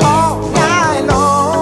[0.00, 1.61] all night long.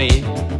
[0.00, 0.59] me.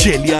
[0.00, 0.39] Chelia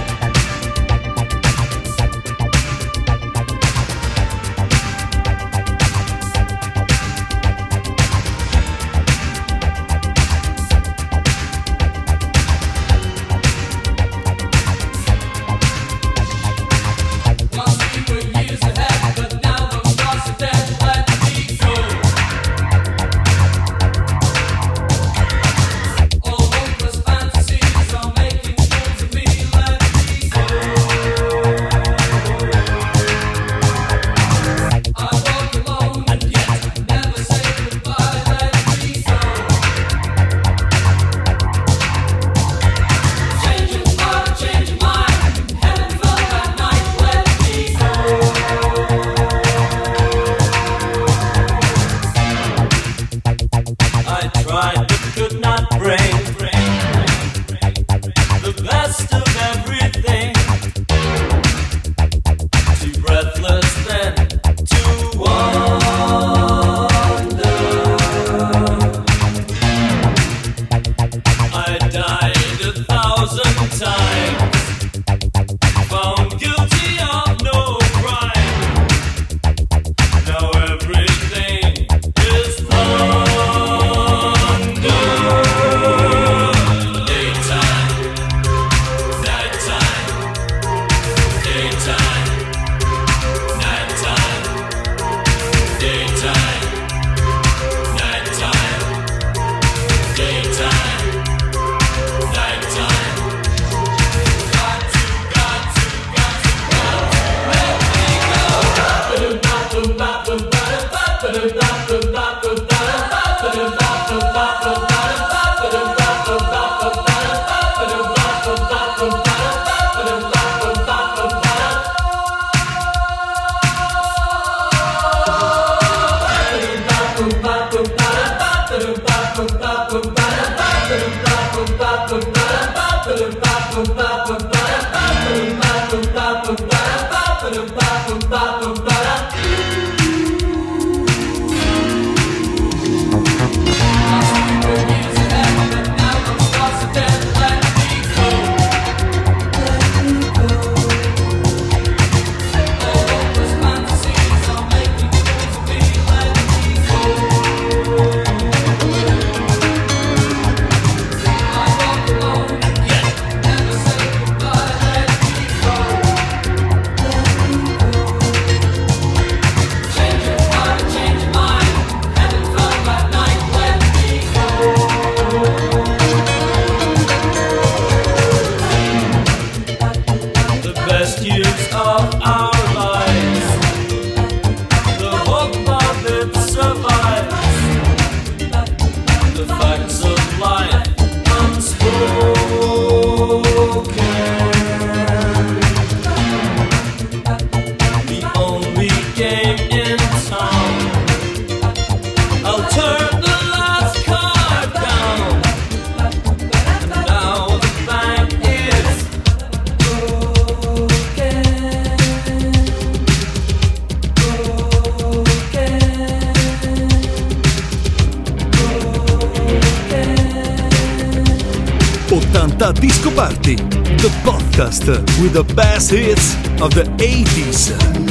[225.19, 228.10] With the best hits of the 80s.